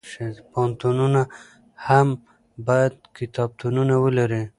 پوهنتونونه 0.51 1.21
هم 1.87 2.07
باید 2.67 2.93
کتابتونونه 3.17 3.95
ولري. 4.03 4.41